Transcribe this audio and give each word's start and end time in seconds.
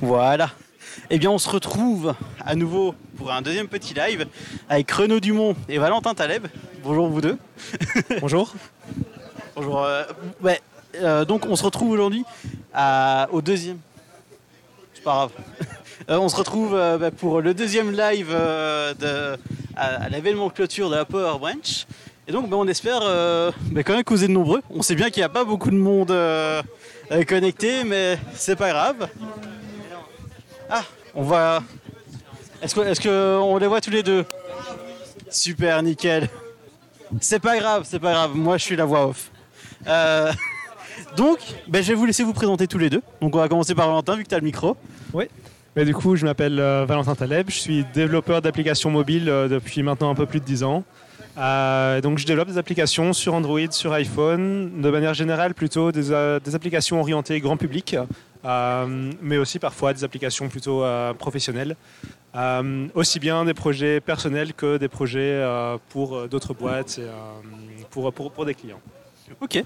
Voilà. 0.00 0.50
Eh 1.10 1.18
bien, 1.18 1.30
on 1.30 1.38
se 1.38 1.48
retrouve 1.48 2.14
à 2.44 2.54
nouveau 2.54 2.94
pour 3.16 3.32
un 3.32 3.42
deuxième 3.42 3.68
petit 3.68 3.94
live 3.94 4.26
avec 4.68 4.90
Renaud 4.90 5.20
Dumont 5.20 5.54
et 5.68 5.78
Valentin 5.78 6.14
Taleb. 6.14 6.46
Bonjour 6.82 7.08
vous 7.08 7.20
deux. 7.20 7.38
Bonjour. 8.20 8.52
Bonjour. 9.56 9.84
euh, 9.84 10.04
ouais, 10.42 10.60
euh, 10.96 11.24
donc, 11.24 11.46
on 11.46 11.56
se 11.56 11.64
retrouve 11.64 11.90
aujourd'hui 11.90 12.24
au 13.32 13.40
deuxième. 13.42 13.78
C'est 14.94 15.04
pas 15.04 15.12
grave. 15.12 15.30
Euh, 16.10 16.18
on 16.18 16.28
se 16.28 16.36
retrouve 16.36 16.72
bah, 17.00 17.10
pour 17.10 17.40
le 17.40 17.52
deuxième 17.54 17.90
live 17.90 18.28
de, 18.30 19.36
à, 19.74 20.04
à 20.04 20.08
l'événement 20.10 20.50
clôture 20.50 20.88
de 20.90 20.94
la 20.94 21.04
Power 21.04 21.38
Branch. 21.38 21.86
Et 22.28 22.32
donc, 22.32 22.48
bah, 22.48 22.56
on 22.58 22.66
espère 22.66 23.00
euh, 23.02 23.52
bah, 23.70 23.84
quand 23.84 23.94
même 23.94 24.02
que 24.02 24.12
vous 24.12 24.24
êtes 24.24 24.30
nombreux. 24.30 24.60
On 24.70 24.82
sait 24.82 24.96
bien 24.96 25.10
qu'il 25.10 25.20
n'y 25.20 25.24
a 25.24 25.28
pas 25.28 25.44
beaucoup 25.44 25.70
de 25.70 25.76
monde 25.76 26.10
euh, 26.10 26.60
connecté, 27.28 27.84
mais 27.84 28.18
c'est 28.34 28.56
pas 28.56 28.70
grave. 28.70 29.08
Ah, 30.68 30.82
on 31.14 31.22
va. 31.22 31.62
Est-ce 32.62 32.74
que, 32.74 32.80
est-ce 32.80 33.00
que 33.00 33.38
on 33.38 33.58
les 33.58 33.68
voit 33.68 33.80
tous 33.80 33.90
les 33.90 34.02
deux? 34.02 34.24
Super, 35.30 35.80
nickel. 35.84 36.28
C'est 37.20 37.38
pas 37.38 37.56
grave, 37.58 37.84
c'est 37.84 38.00
pas 38.00 38.12
grave. 38.12 38.34
Moi, 38.34 38.58
je 38.58 38.64
suis 38.64 38.76
la 38.76 38.84
voix 38.84 39.06
off. 39.06 39.30
Euh, 39.86 40.32
donc, 41.16 41.38
ben, 41.68 41.80
je 41.80 41.88
vais 41.88 41.94
vous 41.94 42.06
laisser 42.06 42.24
vous 42.24 42.32
présenter 42.32 42.66
tous 42.66 42.78
les 42.78 42.90
deux. 42.90 43.02
Donc, 43.20 43.36
on 43.36 43.38
va 43.38 43.48
commencer 43.48 43.76
par 43.76 43.86
Valentin, 43.86 44.16
vu 44.16 44.24
que 44.24 44.28
tu 44.28 44.34
as 44.34 44.38
le 44.38 44.44
micro. 44.44 44.76
Mais 45.76 45.84
du 45.84 45.94
coup, 45.94 46.16
je 46.16 46.24
m'appelle 46.24 46.56
Valentin 46.56 47.14
Taleb, 47.14 47.50
je 47.50 47.56
suis 47.56 47.84
développeur 47.92 48.40
d'applications 48.40 48.90
mobiles 48.90 49.26
depuis 49.26 49.82
maintenant 49.82 50.10
un 50.10 50.14
peu 50.14 50.24
plus 50.24 50.40
de 50.40 50.44
10 50.46 50.64
ans. 50.64 50.84
Euh, 51.38 52.00
donc 52.00 52.18
je 52.18 52.26
développe 52.26 52.48
des 52.48 52.58
applications 52.58 53.12
sur 53.12 53.34
Android, 53.34 53.70
sur 53.70 53.92
iPhone, 53.92 54.80
de 54.80 54.90
manière 54.90 55.14
générale 55.14 55.54
plutôt 55.54 55.92
des, 55.92 56.10
euh, 56.10 56.40
applications 56.52 56.98
orientées 57.00 57.40
grand 57.40 57.56
public, 57.58 57.96
euh, 58.44 59.12
mais 59.20 59.36
aussi 59.36 59.58
parfois 59.58 59.92
des 59.92 60.04
applications 60.04 60.48
plutôt 60.48 60.84
professionnelles. 61.18 61.76
Aussi 62.94 63.18
bien 63.18 63.44
des 63.44 63.54
projets 63.54 64.00
personnels 64.00 64.52
que 64.52 64.76
des 64.76 64.88
projets 64.88 65.42
pour 65.88 66.28
d'autres 66.28 66.54
boîtes 66.54 67.00
pour, 67.90 68.44
des 68.44 68.54
clients. 68.54 68.80
Ok. 69.40 69.56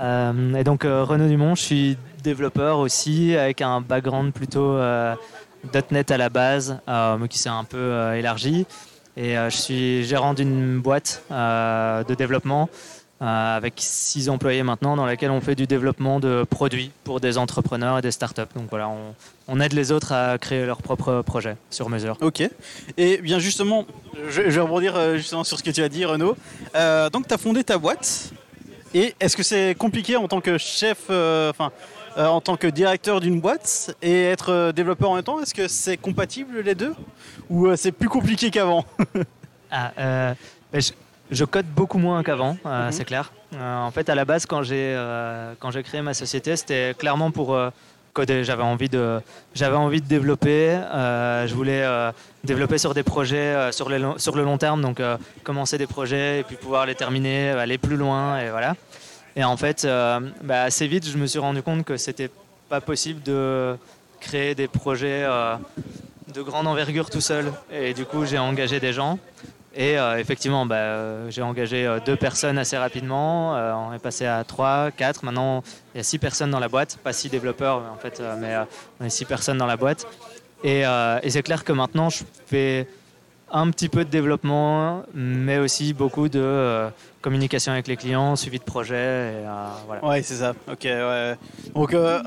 Et 0.00 0.64
donc 0.64 0.82
Renaud 0.84 1.28
Dumont, 1.28 1.54
je 1.54 1.62
suis 1.62 1.98
développeur 2.22 2.78
aussi 2.78 3.36
avec 3.36 3.60
un 3.60 3.82
background 3.82 4.32
plutôt 4.32 4.76
euh, 4.76 5.14
.NET 5.90 6.10
à 6.10 6.16
la 6.16 6.30
base, 6.30 6.78
mais 6.88 7.28
qui 7.28 7.38
s'est 7.38 7.50
un 7.50 7.64
peu 7.64 8.14
élargi. 8.14 8.66
Et 9.16 9.38
euh, 9.38 9.48
je 9.48 9.56
suis 9.56 10.04
gérant 10.04 10.34
d'une 10.34 10.80
boîte 10.80 11.22
euh, 11.30 12.02
de 12.02 12.14
développement 12.14 12.68
euh, 13.22 13.56
avec 13.56 13.74
six 13.76 14.28
employés 14.28 14.64
maintenant, 14.64 14.96
dans 14.96 15.06
laquelle 15.06 15.30
on 15.30 15.40
fait 15.40 15.54
du 15.54 15.66
développement 15.66 16.18
de 16.18 16.44
produits 16.48 16.90
pour 17.04 17.20
des 17.20 17.38
entrepreneurs 17.38 17.98
et 17.98 18.02
des 18.02 18.10
startups. 18.10 18.42
Donc 18.56 18.66
voilà, 18.70 18.90
on, 19.46 19.60
aide 19.60 19.72
les 19.72 19.92
autres 19.92 20.12
à 20.12 20.36
créer 20.38 20.66
leurs 20.66 20.82
propres 20.82 21.22
projets 21.22 21.56
sur 21.70 21.88
mesure. 21.88 22.18
Ok. 22.22 22.42
Et 22.96 23.18
bien 23.18 23.38
justement, 23.38 23.86
je, 24.28 24.42
vais 24.42 24.60
rebondir 24.60 25.16
justement 25.16 25.44
sur 25.44 25.58
ce 25.58 25.62
que 25.62 25.70
tu 25.70 25.82
as 25.82 25.88
dit, 25.88 26.04
Renaud. 26.04 26.36
Donc, 27.12 27.28
tu 27.28 27.34
as 27.34 27.38
fondé 27.38 27.62
ta 27.62 27.78
boîte. 27.78 28.32
Et 28.94 29.14
est-ce 29.20 29.36
que 29.36 29.42
c'est 29.42 29.74
compliqué 29.76 30.16
en 30.16 30.28
tant 30.28 30.40
que 30.40 30.58
chef, 30.58 31.08
enfin, 31.08 31.70
en 32.16 32.40
tant 32.40 32.56
que 32.56 32.66
directeur 32.66 33.20
d'une 33.20 33.40
boîte 33.40 33.94
et 34.02 34.24
être 34.24 34.50
euh, 34.50 34.72
développeur 34.72 35.10
en 35.10 35.14
même 35.16 35.24
temps 35.24 35.40
Est-ce 35.40 35.54
que 35.54 35.68
c'est 35.68 35.96
compatible 35.96 36.60
les 36.60 36.74
deux? 36.74 36.94
Ou 37.50 37.66
euh, 37.66 37.76
c'est 37.76 37.92
plus 37.92 38.08
compliqué 38.08 38.50
qu'avant? 38.50 38.84
Ah, 39.70 39.92
euh, 39.98 40.34
ben, 40.72 40.80
je, 40.80 40.92
je 41.30 41.44
code 41.44 41.66
beaucoup 41.66 41.98
moins 41.98 42.22
qu'avant, 42.22 42.56
euh, 42.66 42.86
Mhm. 42.86 42.92
c'est 42.92 43.04
clair. 43.04 43.32
Euh, 43.54 43.78
en 43.78 43.90
fait, 43.90 44.08
à 44.08 44.14
la 44.14 44.24
base, 44.24 44.46
quand 44.46 44.62
j'ai 44.62 44.94
euh, 44.96 45.54
quand 45.58 45.70
j'ai 45.70 45.82
créé 45.82 46.02
ma 46.02 46.14
société, 46.14 46.56
c'était 46.56 46.94
clairement 46.98 47.30
pour 47.30 47.54
euh, 47.54 47.70
coder. 48.12 48.44
J'avais 48.44 48.62
envie 48.62 48.88
de 48.88 49.20
j'avais 49.54 49.76
envie 49.76 50.00
de 50.00 50.06
développer. 50.06 50.70
euh, 50.94 51.46
je 51.46 51.54
voulais 51.54 51.82
euh, 51.82 52.12
développer 52.44 52.78
sur 52.78 52.94
des 52.94 53.02
projets 53.02 53.36
euh, 53.54 53.72
sur, 53.72 53.88
les 53.88 53.98
long- 53.98 54.18
sur 54.18 54.36
le 54.36 54.42
long 54.44 54.58
terme, 54.58 54.80
donc 54.82 55.00
euh, 55.00 55.16
commencer 55.42 55.78
des 55.78 55.86
projets 55.88 56.40
et 56.40 56.42
puis 56.44 56.56
pouvoir 56.56 56.86
les 56.86 56.94
terminer, 56.94 57.50
aller 57.50 57.78
plus 57.78 57.96
loin 57.96 58.38
et 58.38 58.50
voilà. 58.50 58.74
Et 59.36 59.44
en 59.44 59.56
fait, 59.56 59.84
euh, 59.84 60.20
bah, 60.42 60.62
assez 60.62 60.86
vite, 60.86 61.08
je 61.08 61.16
me 61.18 61.26
suis 61.26 61.38
rendu 61.38 61.62
compte 61.62 61.84
que 61.84 61.96
c'était 61.96 62.30
pas 62.68 62.80
possible 62.80 63.22
de 63.22 63.76
créer 64.20 64.54
des 64.54 64.68
projets 64.68 65.24
euh, 65.24 65.56
de 66.32 66.42
grande 66.42 66.66
envergure 66.66 67.10
tout 67.10 67.20
seul. 67.20 67.52
Et 67.72 67.94
du 67.94 68.04
coup, 68.04 68.24
j'ai 68.24 68.38
engagé 68.38 68.78
des 68.78 68.92
gens. 68.92 69.18
Et 69.76 69.98
euh, 69.98 70.18
effectivement, 70.18 70.66
bah, 70.66 71.28
j'ai 71.30 71.42
engagé 71.42 71.98
deux 72.06 72.14
personnes 72.14 72.58
assez 72.58 72.76
rapidement. 72.76 73.54
On 73.88 73.92
est 73.92 73.98
passé 73.98 74.24
à 74.24 74.44
trois, 74.44 74.92
quatre. 74.92 75.24
Maintenant, 75.24 75.64
il 75.94 75.98
y 75.98 76.00
a 76.00 76.04
six 76.04 76.18
personnes 76.18 76.52
dans 76.52 76.60
la 76.60 76.68
boîte. 76.68 76.98
Pas 77.02 77.12
six 77.12 77.28
développeurs, 77.28 77.82
en 77.92 77.98
fait, 77.98 78.22
mais 78.38 78.54
on 79.00 79.04
est 79.04 79.10
six 79.10 79.24
personnes 79.24 79.58
dans 79.58 79.66
la 79.66 79.76
boîte. 79.76 80.06
Et, 80.62 80.82
et 80.82 81.30
c'est 81.30 81.42
clair 81.42 81.64
que 81.64 81.72
maintenant, 81.72 82.08
je 82.08 82.22
fais 82.46 82.86
un 83.54 83.70
petit 83.70 83.88
peu 83.88 84.04
de 84.04 84.10
développement, 84.10 85.04
mais 85.14 85.58
aussi 85.58 85.94
beaucoup 85.94 86.28
de 86.28 86.40
euh, 86.40 86.90
communication 87.22 87.72
avec 87.72 87.86
les 87.86 87.96
clients, 87.96 88.34
suivi 88.34 88.58
de 88.58 88.64
projet. 88.64 88.94
Et, 88.94 89.46
euh. 89.46 90.00
Ouais, 90.02 90.22
c'est 90.22 90.34
ça. 90.34 90.54
Ok, 90.70 90.82
ouais. 90.82 91.36
Donc, 91.72 91.94
euh, 91.94 92.20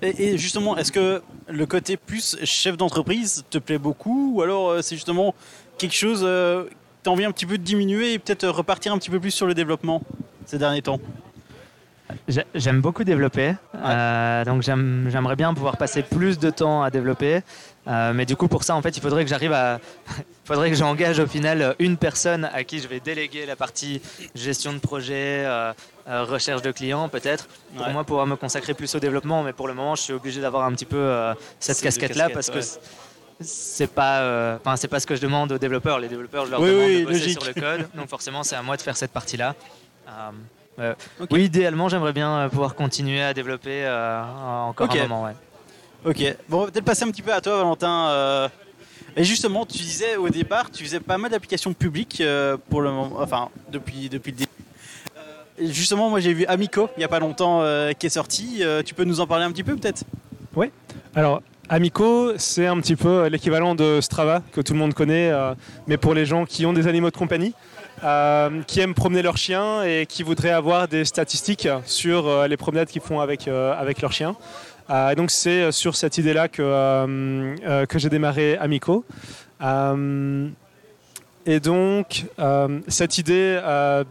et, 0.00 0.30
et 0.30 0.38
justement, 0.38 0.78
est-ce 0.78 0.90
que 0.90 1.22
le 1.48 1.66
côté 1.66 1.98
plus 1.98 2.36
chef 2.44 2.78
d'entreprise 2.78 3.44
te 3.50 3.58
plaît 3.58 3.78
beaucoup 3.78 4.32
Ou 4.36 4.42
alors 4.42 4.82
c'est 4.82 4.96
justement 4.96 5.34
quelque 5.76 5.94
chose 5.94 6.22
que 6.22 6.68
tu 7.04 7.10
as 7.10 7.12
envie 7.12 7.26
un 7.26 7.32
petit 7.32 7.46
peu 7.46 7.58
de 7.58 7.62
diminuer 7.62 8.14
et 8.14 8.18
peut-être 8.18 8.48
repartir 8.48 8.94
un 8.94 8.98
petit 8.98 9.10
peu 9.10 9.20
plus 9.20 9.32
sur 9.32 9.46
le 9.46 9.52
développement 9.52 10.02
ces 10.46 10.58
derniers 10.58 10.82
temps? 10.82 10.98
J'aime 12.54 12.80
beaucoup 12.80 13.04
développer, 13.04 13.54
euh, 13.74 14.44
donc 14.44 14.62
j'aime- 14.62 15.08
j'aimerais 15.10 15.36
bien 15.36 15.52
pouvoir 15.54 15.76
passer 15.76 16.02
plus 16.02 16.38
de 16.38 16.50
temps 16.50 16.82
à 16.82 16.90
développer. 16.90 17.42
Euh, 17.88 18.12
mais 18.14 18.26
du 18.26 18.36
coup, 18.36 18.46
pour 18.46 18.62
ça, 18.62 18.74
en 18.76 18.82
fait, 18.82 18.96
il 18.96 19.00
faudrait 19.00 19.24
que 19.24 19.30
j'arrive 19.30 19.52
à, 19.52 19.80
il 20.08 20.24
faudrait 20.44 20.70
que 20.70 20.76
j'engage 20.76 21.18
au 21.18 21.26
final 21.26 21.74
une 21.78 21.96
personne 21.96 22.44
à 22.52 22.62
qui 22.64 22.78
je 22.78 22.88
vais 22.88 23.00
déléguer 23.00 23.46
la 23.46 23.56
partie 23.56 24.02
gestion 24.34 24.72
de 24.72 24.78
projet, 24.78 25.44
euh, 25.46 25.72
recherche 26.06 26.62
de 26.62 26.70
clients, 26.72 27.08
peut-être, 27.08 27.48
pour 27.76 27.86
Ouais. 27.86 27.92
moi 27.92 28.04
pouvoir 28.04 28.26
me 28.26 28.36
consacrer 28.36 28.74
plus 28.74 28.94
au 28.94 28.98
développement. 29.00 29.42
Mais 29.42 29.52
pour 29.52 29.66
le 29.68 29.74
moment, 29.74 29.94
je 29.94 30.02
suis 30.02 30.12
obligé 30.12 30.40
d'avoir 30.40 30.64
un 30.66 30.72
petit 30.72 30.84
peu 30.84 31.32
cette 31.58 31.80
casquette-là 31.80 32.28
parce 32.30 32.48
ouais. 32.48 32.54
que 32.60 32.66
c'est 33.42 33.90
pas, 33.90 34.20
euh, 34.20 34.56
enfin, 34.60 34.76
c'est 34.76 34.88
pas 34.88 35.00
ce 35.00 35.06
que 35.06 35.16
je 35.16 35.22
demande 35.22 35.50
aux 35.52 35.58
développeurs. 35.58 35.98
Les 35.98 36.08
développeurs, 36.08 36.44
je 36.44 36.50
leur 36.50 36.60
Oui, 36.60 36.68
demande 36.68 36.84
oui, 36.86 37.00
de 37.00 37.06
bosser 37.06 37.18
logique. 37.20 37.42
sur 37.42 37.52
le 37.54 37.60
code, 37.60 37.88
donc 37.94 38.08
forcément, 38.10 38.42
c'est 38.42 38.56
à 38.56 38.62
moi 38.62 38.76
de 38.76 38.82
faire 38.82 38.96
cette 38.98 39.12
partie-là. 39.12 39.54
Euh, 40.08 40.10
euh. 40.80 40.94
Oui, 41.30 41.44
idéalement, 41.44 41.88
j'aimerais 41.88 42.12
bien 42.12 42.30
euh, 42.32 42.48
pouvoir 42.48 42.74
continuer 42.74 43.22
à 43.22 43.32
développer 43.34 43.84
euh, 43.84 44.22
encore 44.68 44.88
Ok. 44.88 44.96
un 44.96 45.02
moment. 45.02 45.24
Ouais. 45.24 45.32
Ok, 46.04 46.36
bon, 46.48 46.58
on 46.58 46.64
va 46.64 46.70
peut-être 46.70 46.84
passer 46.84 47.04
un 47.04 47.10
petit 47.10 47.22
peu 47.22 47.32
à 47.32 47.40
toi, 47.40 47.58
Valentin. 47.58 48.08
euh, 48.08 48.48
Et 49.16 49.24
justement, 49.24 49.66
tu 49.66 49.78
disais 49.78 50.16
au 50.16 50.30
départ, 50.30 50.70
tu 50.70 50.82
faisais 50.82 51.00
pas 51.00 51.18
mal 51.18 51.30
d'applications 51.30 51.74
publiques 51.74 52.20
euh, 52.22 52.56
pour 52.70 52.80
le 52.80 52.90
moment, 52.90 53.16
enfin, 53.20 53.48
depuis, 53.70 54.08
depuis 54.08 54.32
le 54.32 54.38
début. 54.38 54.50
Euh, 55.18 55.66
justement, 55.72 56.08
moi 56.08 56.20
j'ai 56.20 56.32
vu 56.32 56.46
Amico 56.46 56.88
il 56.96 57.00
y 57.00 57.04
a 57.04 57.08
pas 57.08 57.18
longtemps 57.18 57.60
euh, 57.60 57.92
qui 57.92 58.06
est 58.06 58.10
sorti. 58.10 58.60
Euh, 58.60 58.82
tu 58.82 58.94
peux 58.94 59.04
nous 59.04 59.20
en 59.20 59.26
parler 59.26 59.44
un 59.44 59.52
petit 59.52 59.64
peu 59.64 59.76
peut-être? 59.76 60.04
Alors, 61.14 61.42
Amico, 61.68 62.32
c'est 62.38 62.66
un 62.66 62.80
petit 62.80 62.96
peu 62.96 63.26
l'équivalent 63.26 63.74
de 63.74 64.00
Strava, 64.00 64.42
que 64.52 64.60
tout 64.60 64.72
le 64.72 64.78
monde 64.78 64.94
connaît, 64.94 65.30
euh, 65.30 65.54
mais 65.86 65.96
pour 65.96 66.14
les 66.14 66.24
gens 66.24 66.44
qui 66.46 66.64
ont 66.66 66.72
des 66.72 66.86
animaux 66.86 67.10
de 67.10 67.16
compagnie, 67.16 67.52
euh, 68.02 68.62
qui 68.66 68.80
aiment 68.80 68.94
promener 68.94 69.20
leurs 69.20 69.36
chiens 69.36 69.82
et 69.82 70.06
qui 70.06 70.22
voudraient 70.22 70.50
avoir 70.50 70.88
des 70.88 71.04
statistiques 71.04 71.68
sur 71.84 72.26
euh, 72.26 72.48
les 72.48 72.56
promenades 72.56 72.88
qu'ils 72.88 73.02
font 73.02 73.20
avec, 73.20 73.46
euh, 73.46 73.74
avec 73.78 74.00
leurs 74.00 74.12
chiens. 74.12 74.36
Et 75.12 75.14
donc, 75.14 75.30
c'est 75.30 75.70
sur 75.70 75.94
cette 75.94 76.18
idée-là 76.18 76.48
que, 76.48 77.84
que 77.84 77.98
j'ai 78.00 78.08
démarré 78.08 78.56
Amico. 78.56 79.04
Et 81.46 81.60
donc, 81.60 82.24
cette 82.88 83.18
idée 83.18 83.60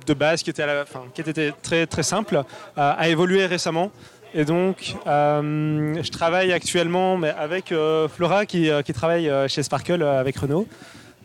de 0.08 0.14
base, 0.14 0.42
qui 0.42 0.52
était, 0.52 0.66
qui 1.14 1.20
était 1.20 1.54
très, 1.62 1.86
très 1.86 2.04
simple, 2.04 2.44
a 2.78 3.10
évolué 3.10 3.46
récemment. 3.46 3.92
Et 4.34 4.46
donc, 4.46 4.96
je 5.06 6.12
travaille 6.12 6.54
actuellement 6.54 7.18
mais 7.18 7.32
avec 7.38 7.74
Flora 8.16 8.46
qui, 8.46 8.70
qui 8.86 8.94
travaille 8.94 9.30
chez 9.50 9.64
Sparkle 9.64 10.02
avec 10.02 10.38
Renault 10.38 10.66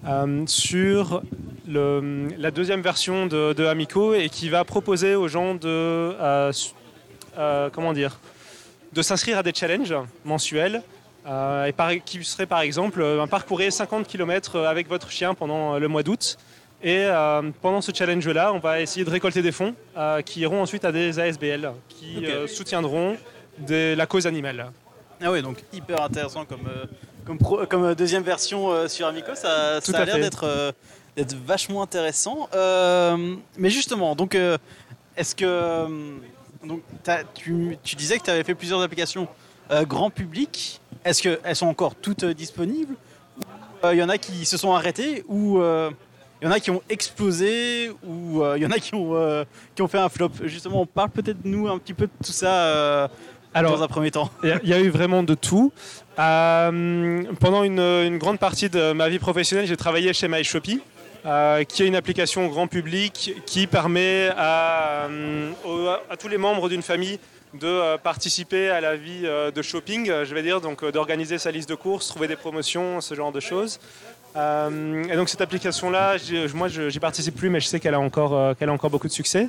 euh, 0.07 0.45
sur 0.47 1.23
le- 1.67 2.29
la 2.39 2.51
deuxième 2.51 2.83
version 2.83 3.27
de, 3.27 3.53
de 3.53 3.65
Amico 3.65 4.15
et 4.15 4.29
qui 4.29 4.49
va 4.49 4.65
proposer 4.65 5.15
aux 5.15 5.29
gens 5.29 5.55
de, 5.55 5.67
euh, 5.69 6.53
euh, 7.39 7.71
comment 7.73 7.93
dire, 7.93 8.19
de 8.93 9.03
s'inscrire 9.03 9.39
à 9.39 9.43
des 9.43 9.53
challenges 9.55 9.95
mensuels 10.25 10.83
et 11.27 11.73
par- 11.73 11.93
qui 12.05 12.23
serait 12.23 12.45
par 12.47 12.61
exemple 12.61 13.03
parcourir 13.31 13.73
50 13.73 14.07
km 14.07 14.59
avec 14.61 14.89
votre 14.89 15.11
chien 15.11 15.33
pendant 15.35 15.79
le 15.79 15.89
mois 15.89 16.03
d'août. 16.03 16.37
Et 16.83 17.07
pendant 17.63 17.81
ce 17.81 17.93
challenge-là, 17.95 18.53
on 18.53 18.59
va 18.59 18.83
essayer 18.83 19.07
de 19.07 19.11
récolter 19.11 19.41
des 19.41 19.53
fonds 19.53 19.75
qui 20.27 20.41
iront 20.41 20.61
ensuite 20.61 20.85
à 20.85 20.93
des 20.93 21.19
ASBL 21.19 21.73
qui 21.89 22.27
soutiendront 22.47 23.17
des- 23.59 23.97
la 23.97 24.05
cause 24.07 24.27
animale. 24.27 24.71
Ah 25.23 25.31
ouais, 25.31 25.41
donc 25.41 25.57
hyper 25.73 26.03
intéressant 26.03 26.45
comme, 26.45 26.69
comme, 27.25 27.39
pro- 27.39 27.67
comme 27.67 27.85
euh, 27.85 27.95
deuxième 27.95 28.23
version 28.23 28.71
euh, 28.71 28.89
sur 28.89 29.07
Amico. 29.07 29.35
Ça, 29.35 29.81
ça 29.81 29.99
a 29.99 30.05
l'air 30.05 30.17
d'être 30.17 30.45
euh, 30.45 30.73
d'être 31.17 31.35
vachement 31.35 31.83
intéressant. 31.83 32.49
Euh, 32.55 33.37
mais 33.57 33.71
justement, 33.71 34.15
donc, 34.15 34.37
est-ce 35.17 35.35
que. 35.35 35.87
Donc, 36.65 36.81
tu, 37.35 37.77
disais 37.97 38.19
que 38.19 38.25
tu 38.25 38.31
avais 38.31 38.43
fait 38.43 38.55
plusieurs 38.55 38.81
applications 38.81 39.29
grand 39.83 40.11
public. 40.11 40.81
Est-ce 41.05 41.23
qu'elles 41.23 41.57
sont 41.57 41.67
encore 41.67 41.95
toutes 41.95 42.25
disponibles? 42.25 42.95
Il 43.85 43.99
y 43.99 44.03
en 44.03 44.09
a 44.09 44.17
qui 44.17 44.47
se 44.47 44.57
sont 44.57 44.75
arrêtées 44.75 45.25
ou 45.29 45.61
il 45.61 46.45
y 46.45 46.49
en 46.49 46.51
a 46.51 46.59
qui 46.59 46.71
ont 46.71 46.83
explosé 46.89 47.91
ou 48.03 48.43
il 48.57 48.63
y 48.63 48.67
en 48.67 48.71
a 48.71 48.79
qui 48.79 48.95
ont, 48.95 49.45
qui 49.75 49.83
ont 49.83 49.89
fait 49.89 49.99
un 49.99 50.09
flop 50.09 50.31
Justement, 50.45 50.81
on 50.81 50.87
parle 50.87 51.11
peut-être 51.11 51.45
nous 51.45 51.69
un 51.69 51.79
petit 51.79 51.95
peu 51.95 52.07
de 52.07 52.13
tout 52.25 52.33
ça 52.33 53.11
Alors, 53.55 53.77
dans 53.77 53.83
un 53.83 53.89
premier 53.89 54.11
temps. 54.11 54.31
Il 54.43 54.69
y, 54.69 54.75
a 54.75 54.81
eu 54.81 54.91
vraiment 54.91 55.23
de 55.23 55.35
tout. 55.35 55.73
pendant 56.17 57.63
une, 57.63 57.81
une, 57.81 58.19
grande 58.19 58.39
partie 58.39 58.69
de 58.69 58.93
ma 58.93 59.09
vie 59.09 59.19
professionnelle, 59.19 59.67
j'ai 59.67 59.77
travaillé 59.77 60.13
chez 60.13 60.29
MyShopee. 60.29 60.81
Euh, 61.27 61.65
qui 61.65 61.83
est 61.83 61.87
une 61.87 61.97
application 61.97 62.49
grand 62.49 62.67
public 62.67 63.35
qui 63.47 63.67
permet 63.67 64.29
à, 64.37 65.07
euh, 65.07 65.97
à 66.11 66.19
tous 66.19 66.29
les 66.29 66.37
membres 66.37 66.69
d'une 66.69 66.83
famille 66.83 67.19
de 67.55 67.67
euh, 67.67 67.97
participer 67.97 68.69
à 68.69 68.83
la 68.83 68.95
vie 68.95 69.23
de 69.23 69.63
shopping, 69.63 70.13
je 70.25 70.35
vais 70.35 70.43
dire, 70.43 70.61
donc 70.61 70.85
d'organiser 70.85 71.39
sa 71.39 71.51
liste 71.51 71.71
de 71.71 71.77
courses, 71.77 72.09
trouver 72.09 72.29
des 72.29 72.37
promotions, 72.37 73.01
ce 73.01 73.15
genre 73.15 73.33
de 73.33 73.41
choses. 73.41 73.81
et 74.37 75.17
donc 75.17 75.31
cette 75.31 75.41
application-là, 75.41 76.17
moi 76.53 76.69
j'y 76.69 77.01
participe 77.01 77.37
plus, 77.37 77.49
mais 77.49 77.61
je 77.61 77.69
sais 77.69 77.81
qu'elle 77.81 77.95
a, 77.95 78.01
encore, 78.01 78.55
qu'elle 78.57 78.69
a 78.69 78.73
encore 78.73 78.91
beaucoup 78.91 79.09
de 79.09 79.13
succès. 79.13 79.49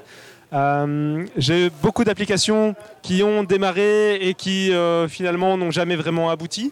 J'ai 0.51 1.69
beaucoup 1.81 2.03
d'applications 2.03 2.75
qui 3.01 3.23
ont 3.23 3.43
démarré 3.43 4.15
et 4.15 4.33
qui 4.33 4.71
finalement 5.07 5.57
n'ont 5.57 5.71
jamais 5.71 5.95
vraiment 5.95 6.29
abouti. 6.29 6.71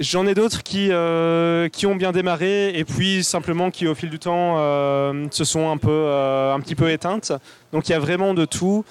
J'en 0.00 0.26
ai 0.26 0.34
d'autres 0.34 0.62
qui, 0.62 0.88
euh, 0.90 1.68
qui 1.68 1.86
ont 1.86 1.96
bien 1.96 2.12
démarré 2.12 2.70
et 2.78 2.84
puis 2.84 3.22
simplement 3.22 3.70
qui 3.70 3.86
au 3.86 3.94
fil 3.94 4.08
du 4.08 4.18
temps 4.18 4.56
euh, 4.58 5.26
se 5.30 5.44
sont 5.44 5.70
un, 5.70 5.76
peu, 5.76 5.90
euh, 5.90 6.54
un 6.54 6.60
petit 6.60 6.74
peu 6.74 6.90
éteintes. 6.90 7.32
Donc 7.72 7.88
il 7.88 7.92
y 7.92 7.94
a 7.94 7.98
vraiment 7.98 8.32
de 8.32 8.44
tout. 8.44 8.84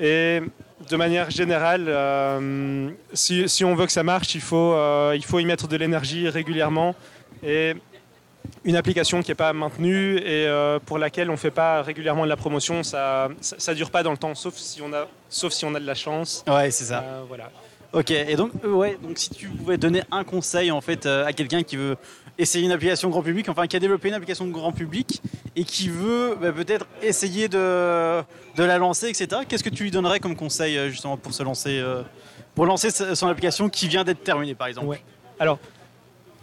Et 0.00 0.40
de 0.88 0.96
manière 0.96 1.30
générale, 1.30 1.92
si, 3.12 3.48
si, 3.48 3.64
on 3.64 3.74
veut 3.74 3.84
que 3.84 3.92
ça 3.92 4.02
marche, 4.02 4.34
il 4.34 4.40
faut, 4.40 4.74
il 5.12 5.24
faut 5.24 5.38
y 5.38 5.44
mettre 5.44 5.68
de 5.68 5.76
l'énergie 5.76 6.28
régulièrement. 6.28 6.94
Et 7.42 7.74
une 8.64 8.76
application 8.76 9.22
qui 9.22 9.30
n'est 9.30 9.36
pas 9.36 9.52
maintenue 9.52 10.18
et 10.18 10.46
pour 10.86 10.98
laquelle 10.98 11.28
on 11.30 11.34
ne 11.34 11.38
fait 11.38 11.50
pas 11.50 11.82
régulièrement 11.82 12.24
de 12.24 12.28
la 12.28 12.36
promotion, 12.36 12.82
ça 12.82 13.28
ne 13.30 13.74
dure 13.74 13.90
pas 13.90 14.02
dans 14.02 14.12
le 14.12 14.18
temps, 14.18 14.34
sauf 14.34 14.54
si 14.54 14.82
on 14.82 14.92
a, 14.92 15.06
sauf 15.28 15.52
si 15.52 15.64
on 15.64 15.74
a 15.74 15.80
de 15.80 15.86
la 15.86 15.94
chance. 15.94 16.44
Ouais, 16.46 16.70
c'est 16.70 16.84
ça. 16.84 17.24
voilà. 17.28 17.50
Ok, 17.92 18.12
et 18.12 18.36
donc, 18.36 18.52
euh, 18.64 18.70
ouais, 18.70 18.96
donc 19.02 19.18
si 19.18 19.30
tu 19.30 19.48
pouvais 19.48 19.76
donner 19.76 20.02
un 20.12 20.22
conseil 20.22 20.70
en 20.70 20.80
fait 20.80 21.06
euh, 21.06 21.26
à 21.26 21.32
quelqu'un 21.32 21.64
qui 21.64 21.76
veut 21.76 21.96
essayer 22.38 22.64
une 22.64 22.70
application 22.70 23.10
grand 23.10 23.22
public, 23.22 23.48
enfin 23.48 23.66
qui 23.66 23.74
a 23.74 23.80
développé 23.80 24.08
une 24.08 24.14
application 24.14 24.46
de 24.46 24.52
grand 24.52 24.70
public 24.70 25.20
et 25.56 25.64
qui 25.64 25.88
veut 25.88 26.36
bah, 26.40 26.52
peut-être 26.52 26.86
essayer 27.02 27.48
de, 27.48 28.20
de, 28.56 28.62
la 28.62 28.78
lancer, 28.78 29.08
etc. 29.08 29.42
Qu'est-ce 29.48 29.64
que 29.64 29.70
tu 29.70 29.82
lui 29.82 29.90
donnerais 29.90 30.20
comme 30.20 30.36
conseil 30.36 30.78
euh, 30.78 30.88
justement 30.88 31.16
pour 31.16 31.34
se 31.34 31.42
lancer, 31.42 31.82
pour 32.54 32.64
lancer 32.64 32.90
son 32.90 33.26
application 33.26 33.68
qui 33.68 33.88
vient 33.88 34.04
d'être 34.04 34.22
terminée 34.22 34.54
par 34.54 34.68
exemple? 34.68 34.86
Ouais. 34.86 35.02
Alors, 35.40 35.58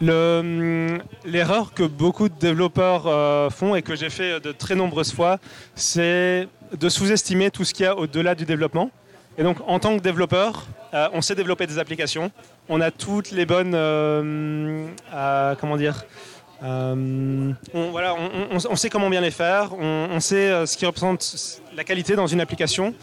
hum, 0.00 0.98
l'erreur 1.24 1.72
que 1.74 1.82
beaucoup 1.82 2.28
de 2.28 2.38
développeurs 2.38 3.52
font 3.52 3.74
et 3.74 3.82
que 3.82 3.96
j'ai 3.96 4.10
fait 4.10 4.40
de 4.40 4.52
très 4.52 4.74
nombreuses 4.74 5.12
fois, 5.12 5.38
c'est 5.74 6.48
de 6.76 6.88
sous-estimer 6.88 7.50
tout 7.50 7.64
ce 7.64 7.74
qu'il 7.74 7.84
y 7.84 7.86
a 7.86 7.96
au-delà 7.96 8.34
du 8.34 8.44
développement. 8.44 8.90
Et 9.38 9.44
donc, 9.44 9.58
en 9.68 9.78
tant 9.78 9.96
que 9.96 10.02
développeur, 10.02 10.66
euh, 10.94 11.08
on 11.12 11.20
sait 11.20 11.36
développer 11.36 11.68
des 11.68 11.78
applications. 11.78 12.32
On 12.68 12.80
a 12.80 12.90
toutes 12.90 13.30
les 13.30 13.46
bonnes, 13.46 13.74
euh, 13.74 14.86
euh, 15.14 15.54
comment 15.60 15.76
dire, 15.76 16.04
on, 16.60 17.54
voilà, 17.92 18.16
on, 18.50 18.76
sait 18.76 18.90
comment 18.90 19.08
bien 19.08 19.20
les 19.20 19.30
faire. 19.30 19.78
On, 19.78 20.18
sait 20.18 20.66
ce 20.66 20.76
qui 20.76 20.86
représente 20.86 21.60
la 21.76 21.84
qualité 21.84 22.16
dans 22.16 22.26
une 22.26 22.40
application. 22.40 22.94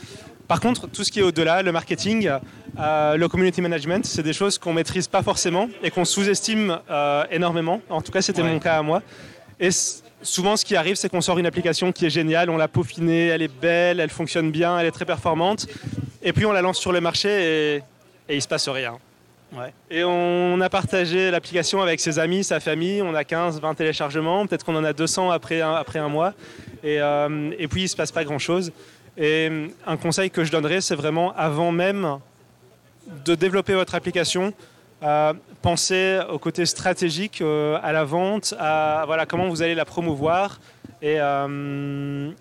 Par 0.47 0.59
contre, 0.59 0.88
tout 0.88 1.03
ce 1.03 1.12
qui 1.12 1.19
est 1.19 1.24
au-delà, 1.24 1.62
le 1.63 1.71
marketing, 1.71 2.30
le 2.77 3.27
community 3.27 3.62
management, 3.62 4.06
c'est 4.06 4.24
des 4.24 4.33
choses 4.33 4.57
qu'on 4.57 4.74
maîtrise 4.74 5.07
pas 5.07 5.24
forcément 5.24 5.69
et 5.81 5.89
qu'on 5.89 6.06
sous-estime 6.06 6.80
énormément. 7.31 7.81
En 7.89 8.01
tout 8.01 8.12
cas, 8.12 8.21
c'était 8.21 8.44
mon 8.44 8.59
cas 8.59 8.77
à 8.77 8.81
moi. 8.83 9.01
Et 9.59 9.69
souvent, 10.21 10.56
ce 10.57 10.65
qui 10.65 10.75
arrive, 10.75 10.95
c'est 10.95 11.09
qu'on 11.09 11.21
sort 11.21 11.39
une 11.39 11.45
application 11.45 11.92
qui 11.92 12.06
est 12.06 12.09
géniale, 12.09 12.50
on 12.50 12.57
l'a 12.57 12.68
peaufinée, 12.68 13.27
elle 13.27 13.42
est 13.42 13.59
belle, 13.62 14.00
elle 14.00 14.09
fonctionne 14.09 14.51
bien, 14.51 14.77
elle 14.77 14.86
est 14.86 14.92
très 14.92 15.06
performante. 15.06 15.68
Et 16.21 16.33
puis 16.33 16.45
on 16.45 16.51
la 16.51 16.62
lance 16.62 16.80
sur 16.80 16.91
le 16.91 17.01
marché 17.01 17.30
et, 17.30 17.75
et 18.30 18.36
il 18.36 18.41
se 18.41 18.48
passe 18.48 18.68
rien. 18.68 18.98
Et 19.89 20.03
on 20.03 20.59
a 20.59 20.69
partagé 20.69 21.31
l'application 21.31 21.81
avec 21.81 22.00
ses 22.00 22.19
amis, 22.19 22.44
sa 22.44 22.59
famille. 22.59 23.01
On 23.01 23.13
a 23.15 23.24
15, 23.24 23.62
20 23.62 23.75
téléchargements. 23.75 24.45
Peut-être 24.45 24.65
qu'on 24.65 24.75
en 24.75 24.83
a 24.83 24.91
200 24.91 25.30
après 25.31 25.62
un, 25.62 25.74
après 25.74 26.00
un 26.00 26.09
mois. 26.09 26.33
Et, 26.83 27.00
euh, 27.00 27.51
et 27.57 27.68
puis 27.68 27.81
il 27.81 27.86
ne 27.86 27.89
se 27.89 27.95
passe 27.95 28.12
pas 28.12 28.24
grand-chose. 28.24 28.71
Et 29.17 29.69
un 29.85 29.97
conseil 29.97 30.29
que 30.29 30.44
je 30.44 30.51
donnerais, 30.51 30.81
c'est 30.81 30.95
vraiment 30.95 31.33
avant 31.35 31.71
même 31.71 32.19
de 33.25 33.35
développer 33.35 33.73
votre 33.73 33.95
application, 33.95 34.53
euh, 35.03 35.33
pensez 35.62 36.19
au 36.29 36.39
côté 36.39 36.65
stratégique, 36.65 37.41
euh, 37.41 37.77
à 37.83 37.91
la 37.91 38.03
vente, 38.03 38.53
à 38.59 39.03
voilà, 39.06 39.25
comment 39.25 39.47
vous 39.47 39.62
allez 39.62 39.75
la 39.75 39.85
promouvoir. 39.85 40.59
Et, 41.01 41.17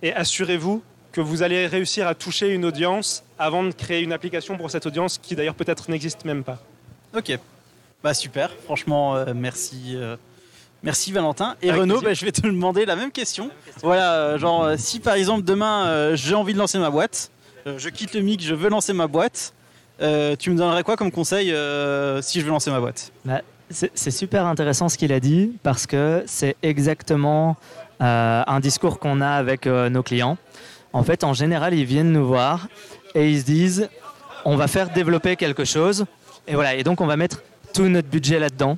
et 0.03 0.12
assurez-vous 0.15 0.82
que 1.15 1.21
vous 1.21 1.43
allez 1.43 1.67
réussir 1.69 2.09
à 2.09 2.15
toucher 2.15 2.49
une 2.49 2.65
audience 2.65 3.23
avant 3.38 3.62
de 3.62 3.71
créer 3.71 4.03
une 4.03 4.12
application 4.12 4.56
pour 4.56 4.69
cette 4.71 4.85
audience 4.87 5.17
qui 5.17 5.37
d'ailleurs 5.37 5.55
peut-être 5.55 5.88
n'existe 5.88 6.25
même 6.25 6.43
pas. 6.43 6.59
Ok, 7.17 7.38
bah 8.03 8.15
super, 8.15 8.50
franchement 8.65 9.15
euh, 9.15 9.32
merci. 9.35 9.97
Euh, 10.85 10.87
merci 10.87 11.13
Valentin. 11.13 11.57
Et 11.63 11.73
Renaud, 11.73 12.01
bah, 12.01 12.15
je 12.15 12.25
vais 12.25 12.33
te 12.33 12.43
demander 12.43 12.85
la 12.85 12.97
même 12.97 13.11
question. 13.11 13.51
Voilà, 13.83 14.15
euh, 14.15 14.39
genre 14.39 14.73
si 14.77 15.01
par 15.01 15.15
exemple 15.15 15.43
demain 15.43 16.15
j'ai 16.15 16.35
envie 16.35 16.53
de 16.53 16.59
lancer 16.59 16.79
ma 16.79 16.91
boîte, 16.91 17.31
je 17.67 17.89
quitte 17.89 18.15
le 18.15 18.21
mic, 18.21 18.43
je 18.43 18.55
veux 18.55 18.69
lancer 18.69 18.93
ma 18.93 19.07
boîte, 19.07 19.55
tu 19.99 20.51
me 20.51 20.57
donnerais 20.57 20.83
quoi 20.83 20.97
comme 20.97 21.11
conseil 21.11 21.47
si 22.23 22.41
je 22.41 22.45
veux 22.45 22.51
lancer 22.51 22.71
ma 22.71 22.81
boîte? 22.81 23.13
Bah, 23.25 23.41
C'est 23.71 24.11
super 24.11 24.47
intéressant 24.47 24.89
ce 24.89 24.99
qu'il 24.99 25.13
a 25.13 25.21
dit 25.21 25.53
parce 25.63 25.87
que 25.87 26.23
c'est 26.27 26.57
exactement 26.63 27.57
un 28.01 28.61
discours 28.61 28.99
qu'on 28.99 29.21
a 29.21 29.31
avec 29.31 29.67
nos 29.67 30.03
clients. 30.03 30.37
En 30.93 31.03
fait, 31.03 31.25
en 31.25 31.33
général, 31.33 31.75
ils 31.75 31.87
viennent 31.87 32.13
nous 32.13 32.27
voir 32.27 32.69
et 33.15 33.31
ils 33.31 33.41
se 33.41 33.45
disent 33.45 33.89
on 34.45 34.57
va 34.57 34.69
faire 34.69 34.91
développer 34.91 35.37
quelque 35.37 35.64
chose. 35.64 36.05
Et 36.47 36.55
voilà, 36.55 36.75
et 36.75 36.83
donc 36.85 37.00
on 37.00 37.07
va 37.07 37.17
mettre 37.17 37.43
tout 37.73 37.88
notre 37.88 38.09
budget 38.09 38.38
là-dedans. 38.38 38.76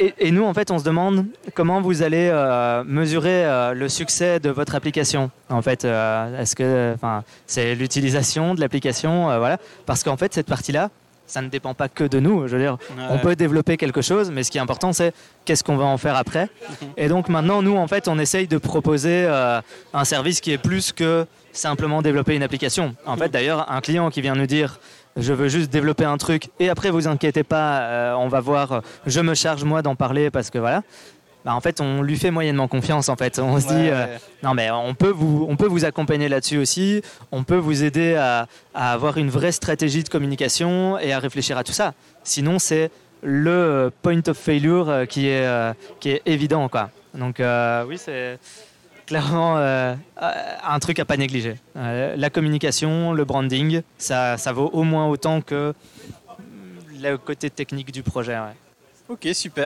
Et, 0.00 0.32
nous, 0.32 0.42
en 0.42 0.52
fait, 0.54 0.72
on 0.72 0.78
se 0.80 0.84
demande 0.84 1.26
comment 1.54 1.80
vous 1.80 2.02
allez 2.02 2.28
euh, 2.32 2.82
mesurer 2.84 3.44
euh, 3.44 3.74
le 3.74 3.88
succès 3.88 4.40
de 4.40 4.50
votre 4.50 4.74
application. 4.74 5.30
En 5.48 5.62
fait, 5.62 5.84
euh, 5.84 6.40
est-ce 6.40 6.56
que, 6.56 6.92
enfin, 6.94 7.22
c'est 7.46 7.76
l'utilisation 7.76 8.56
de 8.56 8.60
l'application, 8.60 9.26
voilà, 9.38 9.58
parce 9.86 10.02
qu'en 10.02 10.16
fait, 10.16 10.34
cette 10.34 10.48
partie-là, 10.48 10.90
ça 11.26 11.42
ne 11.42 11.48
dépend 11.48 11.74
pas 11.74 11.88
que 11.88 12.04
de 12.04 12.20
nous. 12.20 12.46
Je 12.46 12.56
veux 12.56 12.62
dire, 12.62 12.76
on 13.10 13.18
peut 13.18 13.36
développer 13.36 13.76
quelque 13.76 14.02
chose, 14.02 14.30
mais 14.30 14.42
ce 14.42 14.50
qui 14.50 14.58
est 14.58 14.60
important, 14.60 14.92
c'est 14.92 15.12
qu'est-ce 15.44 15.64
qu'on 15.64 15.76
va 15.76 15.84
en 15.84 15.98
faire 15.98 16.16
après. 16.16 16.48
Et 16.96 17.08
donc 17.08 17.28
maintenant, 17.28 17.62
nous, 17.62 17.76
en 17.76 17.86
fait, 17.86 18.08
on 18.08 18.18
essaye 18.18 18.46
de 18.46 18.58
proposer 18.58 19.24
euh, 19.26 19.60
un 19.92 20.04
service 20.04 20.40
qui 20.40 20.52
est 20.52 20.58
plus 20.58 20.92
que 20.92 21.26
simplement 21.52 22.02
développer 22.02 22.34
une 22.34 22.42
application. 22.42 22.94
En 23.06 23.16
fait, 23.16 23.28
d'ailleurs, 23.28 23.70
un 23.70 23.80
client 23.80 24.10
qui 24.10 24.20
vient 24.20 24.34
nous 24.34 24.46
dire 24.46 24.78
je 25.16 25.32
veux 25.32 25.48
juste 25.48 25.70
développer 25.70 26.04
un 26.04 26.18
truc 26.18 26.48
et 26.58 26.68
après 26.68 26.90
vous 26.90 27.06
inquiétez 27.06 27.44
pas, 27.44 27.82
euh, 27.82 28.14
on 28.14 28.26
va 28.26 28.40
voir, 28.40 28.82
je 29.06 29.20
me 29.20 29.34
charge 29.34 29.62
moi 29.62 29.80
d'en 29.80 29.94
parler 29.94 30.30
parce 30.30 30.50
que 30.50 30.58
voilà. 30.58 30.82
Bah, 31.44 31.54
en 31.54 31.60
fait, 31.60 31.80
on 31.80 32.02
lui 32.02 32.16
fait 32.16 32.30
moyennement 32.30 32.68
confiance. 32.68 33.08
En 33.08 33.16
fait, 33.16 33.38
on 33.38 33.60
se 33.60 33.66
dit, 33.66 33.74
euh, 33.74 34.16
non 34.42 34.54
mais 34.54 34.70
on 34.70 34.94
peut 34.94 35.10
vous, 35.10 35.46
on 35.48 35.56
peut 35.56 35.66
vous 35.66 35.84
accompagner 35.84 36.28
là-dessus 36.28 36.56
aussi. 36.56 37.02
On 37.32 37.44
peut 37.44 37.56
vous 37.56 37.84
aider 37.84 38.14
à, 38.14 38.48
avoir 38.74 39.18
une 39.18 39.28
vraie 39.28 39.52
stratégie 39.52 40.02
de 40.02 40.08
communication 40.08 40.98
et 40.98 41.12
à 41.12 41.18
réfléchir 41.18 41.58
à 41.58 41.64
tout 41.64 41.72
ça. 41.72 41.92
Sinon, 42.22 42.58
c'est 42.58 42.90
le 43.22 43.92
point 44.02 44.20
of 44.26 44.38
failure 44.38 44.88
euh, 44.88 45.04
qui 45.04 45.28
est, 45.28 45.44
euh, 45.44 45.74
qui 46.00 46.10
est 46.10 46.22
évident, 46.24 46.68
quoi. 46.68 46.90
Donc 47.12 47.40
oui, 47.86 47.96
c'est 47.96 48.40
clairement 49.06 49.56
un 49.56 50.78
truc 50.80 50.98
à 50.98 51.04
pas 51.04 51.16
négliger. 51.16 51.54
la 51.76 52.28
communication, 52.28 53.12
le 53.12 53.24
branding, 53.24 53.82
ça, 53.98 54.36
ça 54.36 54.52
vaut 54.52 54.68
au 54.72 54.82
moins 54.82 55.06
autant 55.06 55.40
que 55.40 55.72
le 57.00 57.16
côté 57.16 57.50
technique 57.50 57.92
du 57.92 58.02
projet. 58.02 58.36
Ok, 59.08 59.28
super. 59.32 59.64